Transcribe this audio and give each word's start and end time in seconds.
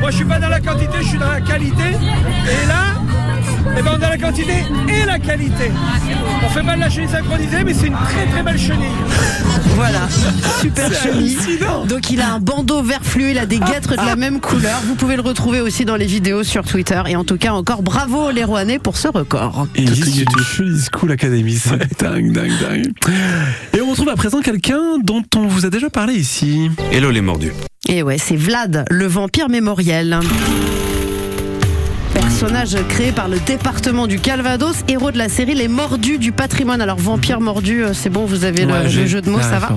Moi, 0.00 0.10
je 0.10 0.16
suis 0.16 0.24
pas 0.24 0.38
dans 0.38 0.48
la 0.48 0.60
quantité, 0.60 0.92
je 1.00 1.08
suis 1.08 1.18
dans 1.18 1.30
la 1.30 1.40
qualité. 1.40 1.82
Et 1.82 2.66
là, 2.68 2.85
eh 3.78 3.82
ben, 3.82 3.92
on 3.94 3.98
dans 3.98 4.08
la 4.08 4.18
quantité 4.18 4.64
et 4.88 5.04
la 5.04 5.18
qualité. 5.18 5.70
On 6.44 6.48
fait 6.48 6.62
pas 6.62 6.76
de 6.76 6.80
la 6.80 6.88
chenille 6.88 7.08
synchronisée, 7.08 7.64
mais 7.64 7.74
c'est 7.74 7.88
une 7.88 7.94
très 7.94 8.26
très 8.26 8.42
belle 8.42 8.58
chenille. 8.58 8.86
Voilà, 9.76 10.08
super 10.60 10.90
chenille. 10.90 11.36
Donc 11.86 12.10
il 12.10 12.22
a 12.22 12.32
un 12.32 12.40
bandeau 12.40 12.82
vert 12.82 13.02
fluo, 13.02 13.26
il 13.28 13.36
a 13.36 13.44
des 13.44 13.58
guêtres 13.58 13.90
de 13.90 14.06
la 14.06 14.16
même 14.16 14.40
couleur. 14.40 14.80
Vous 14.86 14.94
pouvez 14.94 15.16
le 15.16 15.22
retrouver 15.22 15.60
aussi 15.60 15.84
dans 15.84 15.96
les 15.96 16.06
vidéos 16.06 16.44
sur 16.44 16.64
Twitter. 16.64 17.02
Et 17.08 17.16
en 17.16 17.24
tout 17.24 17.36
cas, 17.36 17.52
encore 17.52 17.82
bravo 17.82 18.30
les 18.30 18.42
Rouennais 18.42 18.78
pour 18.78 18.96
ce 18.96 19.08
record. 19.08 19.68
Et 19.74 19.84
du 19.84 19.94
Chenille 19.94 20.80
School 20.90 21.12
Academy, 21.12 21.56
c'est 21.56 22.00
dingue, 22.00 22.32
dingue, 22.32 22.58
dingue. 22.58 22.92
Et 23.76 23.82
on 23.82 23.90
retrouve 23.90 24.08
à 24.08 24.16
présent 24.16 24.40
quelqu'un 24.40 24.98
dont 25.02 25.22
on 25.36 25.46
vous 25.46 25.66
a 25.66 25.70
déjà 25.70 25.90
parlé 25.90 26.14
ici. 26.14 26.70
Hello 26.90 27.10
les 27.10 27.20
mordus. 27.20 27.52
Et 27.88 28.02
ouais, 28.02 28.16
c'est 28.16 28.36
Vlad, 28.36 28.86
le 28.90 29.06
vampire 29.06 29.50
mémoriel. 29.50 30.18
Personnage 32.38 32.76
créé 32.90 33.12
par 33.12 33.28
le 33.28 33.38
département 33.40 34.06
du 34.06 34.18
Calvados, 34.18 34.84
héros 34.88 35.10
de 35.10 35.16
la 35.16 35.30
série 35.30 35.54
Les 35.54 35.68
Mordus 35.68 36.18
du 36.18 36.32
patrimoine. 36.32 36.82
Alors, 36.82 36.98
vampire 36.98 37.40
mordu, 37.40 37.82
euh, 37.82 37.94
c'est 37.94 38.10
bon, 38.10 38.26
vous 38.26 38.44
avez 38.44 38.66
le- 38.66 38.72
Ouais, 38.74 38.82
le, 38.82 38.88
j'ai 38.90 39.06
jeu 39.06 39.22
de 39.22 39.30
mots, 39.30 39.40
ça 39.40 39.58
va. 39.58 39.70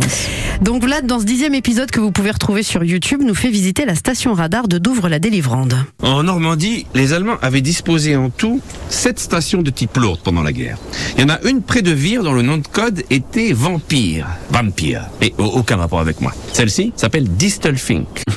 Donc, 0.62 0.84
Vlad, 0.84 1.06
dans 1.08 1.22
ce 1.22 1.24
dixième 1.24 1.54
épisode 1.56 1.90
que 1.90 2.02
vous 2.02 2.12
pouvez 2.12 2.32
retrouver 2.32 2.62
sur 2.64 2.84
YouTube, 2.84 3.22
nous 3.26 3.34
fait 3.34 3.50
visiter 3.50 3.86
la 3.86 3.96
station 3.96 4.34
radar 4.34 4.68
de 4.68 4.78
Douvres-la-Délivrande. 4.78 5.74
En 6.04 6.24
Normandie, 6.24 6.86
les 6.96 7.14
Allemands 7.14 7.38
avaient 7.42 7.62
disposé 7.62 8.18
en 8.18 8.30
tout 8.30 8.60
sept 8.90 9.20
stations 9.20 9.62
de 9.62 9.70
type 9.70 9.96
lourde 9.96 10.20
pendant 10.22 10.42
la 10.44 10.52
guerre. 10.52 10.78
Il 11.18 11.22
y 11.22 11.24
en 11.24 11.30
a 11.30 11.40
une 11.48 11.62
près 11.62 11.82
de 11.82 11.92
Vire 11.92 12.24
dont 12.24 12.34
le 12.34 12.42
nom 12.42 12.58
de 12.58 12.68
code 12.68 13.04
était 13.10 13.54
Vampire. 13.54 14.28
Vampire. 14.52 15.04
Et 15.22 15.34
au- 15.38 15.44
aucun 15.46 15.78
rapport 15.78 16.02
avec 16.02 16.20
moi. 16.20 16.34
Celle-ci 16.52 16.92
s'appelle 16.98 17.30
Distelfink. 17.30 18.24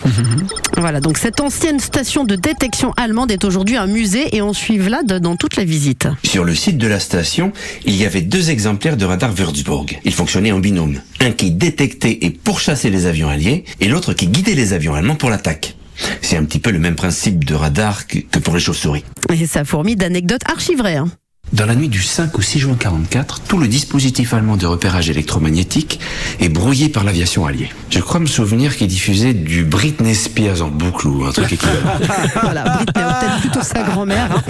Voilà, 0.78 1.00
donc 1.00 1.18
cette 1.18 1.38
ancienne 1.40 1.78
station 1.80 2.24
de 2.24 2.34
détection 2.34 2.92
allemande 2.96 3.30
est 3.30 3.44
aujourd'hui 3.44 3.76
un 3.76 3.86
musée 3.86 4.11
et 4.32 4.42
on 4.42 4.52
suit 4.52 4.78
Vlad 4.78 5.20
dans 5.20 5.36
toute 5.36 5.56
la 5.56 5.64
visite. 5.64 6.08
Sur 6.24 6.44
le 6.44 6.54
site 6.54 6.78
de 6.78 6.86
la 6.86 7.00
station, 7.00 7.52
il 7.84 7.96
y 7.96 8.04
avait 8.04 8.20
deux 8.20 8.50
exemplaires 8.50 8.96
de 8.96 9.04
radar 9.04 9.32
Würzburg. 9.32 9.86
Ils 10.04 10.12
fonctionnaient 10.12 10.52
en 10.52 10.58
binôme. 10.58 11.00
Un 11.20 11.32
qui 11.32 11.50
détectait 11.50 12.18
et 12.22 12.30
pourchassait 12.30 12.90
les 12.90 13.06
avions 13.06 13.28
alliés 13.28 13.64
et 13.80 13.88
l'autre 13.88 14.12
qui 14.12 14.28
guidait 14.28 14.54
les 14.54 14.72
avions 14.72 14.94
allemands 14.94 15.16
pour 15.16 15.30
l'attaque. 15.30 15.76
C'est 16.20 16.36
un 16.36 16.44
petit 16.44 16.58
peu 16.58 16.70
le 16.70 16.78
même 16.78 16.94
principe 16.94 17.44
de 17.44 17.54
radar 17.54 18.06
que 18.06 18.18
que 18.18 18.38
pour 18.38 18.54
les 18.54 18.60
chauves-souris. 18.60 19.04
Et 19.32 19.46
ça 19.46 19.64
fourmille 19.64 19.96
d'anecdotes 19.96 20.42
archivrées. 20.46 20.96
Hein. 20.96 21.10
Dans 21.52 21.66
la 21.66 21.74
nuit 21.74 21.88
du 21.90 22.00
5 22.02 22.38
au 22.38 22.40
6 22.40 22.60
juin 22.60 22.76
44, 22.78 23.40
tout 23.42 23.58
le 23.58 23.68
dispositif 23.68 24.32
allemand 24.32 24.56
de 24.56 24.64
repérage 24.64 25.10
électromagnétique 25.10 26.00
est 26.40 26.48
brouillé 26.48 26.88
par 26.88 27.04
l'aviation 27.04 27.44
alliée. 27.44 27.68
Je 27.90 27.98
crois 28.00 28.20
me 28.20 28.26
souvenir 28.26 28.74
qu'il 28.74 28.86
diffusait 28.88 29.34
du 29.34 29.62
Britney 29.62 30.14
Spears 30.14 30.62
en 30.62 30.68
boucle 30.68 31.08
ou 31.08 31.24
un 31.26 31.30
truc 31.30 31.52
équivalent. 31.52 31.76
voilà, 32.42 32.62
Britney, 32.64 32.86
peut-être 33.04 33.40
plutôt 33.40 33.60
sa 33.62 33.82
grand-mère. 33.82 34.30
hein. 34.34 34.42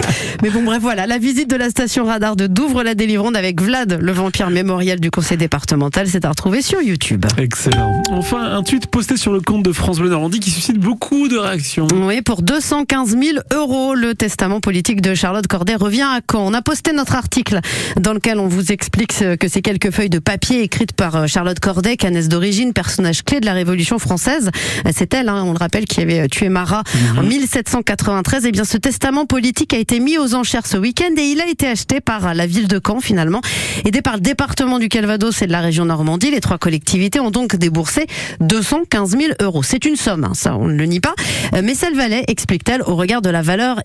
Mais 0.45 0.51
bon, 0.51 0.63
bref, 0.63 0.81
voilà, 0.81 1.09
la 1.09 1.19
visite 1.19 1.51
de 1.51 1.57
la 1.57 1.71
station 1.71 2.05
radar 2.05 2.37
de 2.37 2.47
Douvres-la-Délivrande 2.47 3.35
avec 3.35 3.61
Vlad, 3.61 3.99
le 4.01 4.13
vampire 4.13 4.51
mémoriel 4.51 5.01
du 5.01 5.11
conseil 5.11 5.39
départemental, 5.39 6.07
c'est 6.07 6.25
à 6.25 6.29
retrouver 6.29 6.63
sur 6.63 6.81
YouTube. 6.83 7.27
Excellent. 7.37 8.01
Enfin, 8.13 8.45
un 8.55 8.63
tweet 8.63 8.87
posté 8.87 9.17
sur 9.17 9.33
le 9.33 9.41
compte 9.41 9.65
de 9.65 9.73
France 9.73 9.99
Bleu 9.99 10.09
Normandie 10.09 10.39
qui 10.39 10.53
suscite 10.53 10.79
beaucoup 10.79 11.27
de 11.27 11.37
réactions. 11.37 11.89
Oui, 11.93 12.23
pour 12.23 12.43
215 12.43 13.17
000 13.19 13.39
euros, 13.53 13.97
le 13.97 14.15
testament 14.15 14.61
politique 14.61 15.01
de 15.01 15.17
Charlotte 15.17 15.49
Corday 15.49 15.75
revient 15.75 16.03
à 16.03 16.21
Caen. 16.31 16.47
On 16.47 16.55
a 16.55 16.63
posté 16.63 16.92
notre 16.93 17.15
article 17.15 17.61
dans 18.01 18.13
lequel 18.15 18.39
on 18.39 18.49
vous 18.49 18.73
explique 18.73 19.13
que 19.39 19.49
ces 19.49 19.63
quelques 19.63 19.91
feuilles 19.91 20.11
de 20.11 20.19
papier 20.19 20.63
écrites 20.63 20.93
par 20.93 21.17
euh, 21.17 21.27
Charlotte 21.27 21.59
Corday, 21.61 21.97
canesse 21.97 22.29
d'origine, 22.29 22.73
personnage 22.73 23.23
clé 23.25 23.41
de 23.41 23.47
la 23.47 23.53
Révolution 23.53 23.99
française. 23.99 24.51
Euh, 24.87 24.91
C'est 24.95 25.13
elle, 25.15 25.29
hein, 25.29 25.43
on 25.47 25.53
le 25.53 25.59
rappelle, 25.59 25.85
qui 25.85 26.01
avait 26.01 26.21
euh, 26.21 26.27
tué 26.29 26.49
Marat 26.49 26.83
en 27.19 27.23
1793. 27.23 28.47
Et 28.47 28.53
bien, 28.53 28.65
ce 28.65 28.77
testament 28.77 29.27
politique 29.27 29.75
a 29.75 29.79
été 29.79 30.01
mis 30.01 30.19
aux 30.19 30.35
enchères 30.35 30.67
ce 30.67 30.77
week-end 30.77 31.11
et 31.17 31.23
il 31.23 31.41
a 31.41 31.49
été 31.49 31.67
acheté 31.67 32.01
par 32.01 32.35
la 32.35 32.47
ville 32.47 32.69
de 32.69 32.81
Caen 32.85 33.01
finalement, 33.01 33.41
aidé 33.85 34.03
par 34.03 34.15
le 34.15 34.21
département 34.21 34.79
du 34.79 34.89
Calvados 34.89 35.41
et 35.43 35.47
de 35.47 35.53
la 35.53 35.61
région 35.61 35.85
Normandie. 35.85 36.31
Les 36.31 36.41
trois 36.41 36.59
collectivités 36.59 37.21
ont 37.21 37.31
donc 37.31 37.57
déboursé 37.57 38.07
215 38.41 39.11
000 39.11 39.23
euros. 39.41 39.63
C'est 39.63 39.85
une 39.85 39.97
somme, 39.97 40.25
hein, 40.25 40.33
ça 40.35 40.57
on 40.57 40.67
ne 40.69 40.75
le 40.77 40.85
nie 40.87 41.01
pas, 41.01 41.15
Euh, 41.55 41.61
mais 41.63 41.75
ça 41.75 41.91
le 41.91 41.97
valait, 41.97 42.25
explique-t-elle, 42.29 42.83
au 42.83 42.97
regard 42.97 43.23
de 43.23 43.31
la 43.31 43.43
valeur 43.43 43.81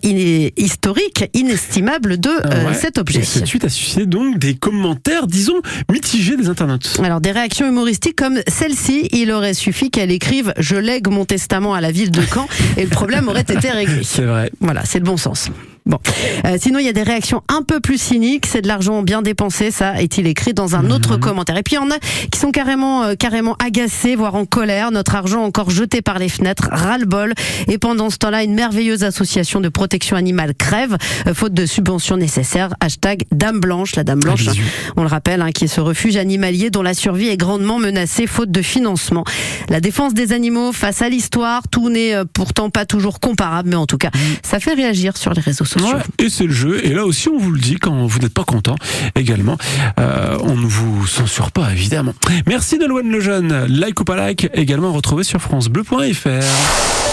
historique 0.56 1.24
inestimable 1.34 2.18
de 2.18 2.28
euh, 2.30 2.66
Ouais. 2.68 2.74
cet 2.74 2.97
objet. 2.98 3.20
Et 3.20 3.24
cette 3.24 3.46
suite 3.46 3.64
a 3.64 3.68
suscité 3.68 4.06
donc 4.06 4.38
des 4.38 4.54
commentaires, 4.54 5.26
disons, 5.26 5.60
mitigés 5.90 6.36
des 6.36 6.48
internautes. 6.48 6.98
Alors 7.02 7.20
des 7.20 7.32
réactions 7.32 7.68
humoristiques 7.68 8.16
comme 8.16 8.40
celle-ci, 8.48 9.08
il 9.12 9.30
aurait 9.30 9.54
suffi 9.54 9.90
qu'elle 9.90 10.10
écrive 10.10 10.52
«Je 10.58 10.76
lègue 10.76 11.08
mon 11.08 11.24
testament 11.24 11.74
à 11.74 11.80
la 11.80 11.90
ville 11.90 12.10
de 12.10 12.22
Caen» 12.22 12.48
et 12.76 12.82
le 12.82 12.90
problème 12.90 13.28
aurait 13.28 13.40
été 13.40 13.70
réglé. 13.70 14.02
C'est 14.02 14.24
vrai. 14.24 14.50
Voilà, 14.60 14.84
c'est 14.84 14.98
le 14.98 15.04
bon 15.04 15.16
sens. 15.16 15.50
Bon. 15.88 15.98
Euh, 16.44 16.58
sinon, 16.60 16.78
il 16.78 16.86
y 16.86 16.88
a 16.88 16.92
des 16.92 17.02
réactions 17.02 17.42
un 17.48 17.62
peu 17.62 17.80
plus 17.80 18.00
cyniques. 18.00 18.46
C'est 18.46 18.60
de 18.60 18.68
l'argent 18.68 19.02
bien 19.02 19.22
dépensé, 19.22 19.70
ça 19.70 20.00
est-il 20.00 20.26
écrit 20.26 20.52
dans 20.52 20.76
un 20.76 20.90
autre 20.90 21.16
commentaire. 21.16 21.56
Et 21.56 21.62
puis, 21.62 21.76
il 21.76 21.78
y 21.78 21.78
en 21.78 21.90
a 21.90 21.98
qui 22.30 22.38
sont 22.38 22.50
carrément, 22.50 23.04
euh, 23.04 23.14
carrément 23.14 23.56
agacés, 23.64 24.14
voire 24.14 24.34
en 24.34 24.44
colère. 24.44 24.90
Notre 24.90 25.14
argent 25.14 25.42
encore 25.42 25.70
jeté 25.70 26.02
par 26.02 26.18
les 26.18 26.28
fenêtres, 26.28 26.68
ras-le-bol. 26.70 27.32
Et 27.68 27.78
pendant 27.78 28.10
ce 28.10 28.18
temps-là, 28.18 28.44
une 28.44 28.54
merveilleuse 28.54 29.02
association 29.02 29.60
de 29.60 29.68
protection 29.70 30.16
animale 30.16 30.54
crève, 30.54 30.96
euh, 31.26 31.32
faute 31.32 31.54
de 31.54 31.64
subventions 31.64 32.18
nécessaires. 32.18 32.74
Hashtag 32.80 33.24
Dame 33.32 33.58
Blanche, 33.58 33.96
la 33.96 34.04
Dame 34.04 34.20
Blanche. 34.20 34.44
Ah, 34.46 34.52
bisous. 34.52 34.64
On 34.96 35.02
le 35.02 35.08
rappelle, 35.08 35.40
hein, 35.40 35.52
qui 35.52 35.64
est 35.64 35.68
ce 35.68 35.80
refuge 35.80 36.16
animalier 36.16 36.68
dont 36.68 36.82
la 36.82 36.94
survie 36.94 37.28
est 37.28 37.38
grandement 37.38 37.78
menacée 37.78 38.26
faute 38.26 38.50
de 38.50 38.60
financement. 38.60 39.24
La 39.70 39.80
défense 39.80 40.12
des 40.12 40.34
animaux 40.34 40.72
face 40.72 41.00
à 41.00 41.08
l'histoire, 41.08 41.62
tout 41.68 41.88
n'est 41.88 42.14
euh, 42.14 42.24
pourtant 42.30 42.68
pas 42.68 42.84
toujours 42.84 43.20
comparable, 43.20 43.70
mais 43.70 43.76
en 43.76 43.86
tout 43.86 43.98
cas, 43.98 44.10
ça 44.42 44.60
fait 44.60 44.74
réagir 44.74 45.16
sur 45.16 45.32
les 45.32 45.40
réseaux 45.40 45.64
sociaux. 45.64 45.77
Ouais, 45.80 46.02
et 46.18 46.28
c'est 46.28 46.44
le 46.44 46.52
jeu. 46.52 46.84
Et 46.84 46.92
là 46.94 47.04
aussi, 47.04 47.28
on 47.28 47.38
vous 47.38 47.52
le 47.52 47.60
dit 47.60 47.76
quand 47.76 48.06
vous 48.06 48.18
n'êtes 48.18 48.34
pas 48.34 48.44
content 48.44 48.76
également. 49.14 49.56
Euh, 49.98 50.38
on 50.42 50.56
ne 50.56 50.66
vous 50.66 51.06
censure 51.06 51.52
pas, 51.52 51.72
évidemment. 51.72 52.14
Merci 52.46 52.78
Nolwenn 52.78 53.10
Lejeune. 53.10 53.66
Like 53.66 54.00
ou 54.00 54.04
pas 54.04 54.16
like, 54.16 54.50
également 54.54 54.92
retrouvé 54.92 55.24
sur 55.24 55.40
FranceBleu.fr. 55.40 57.07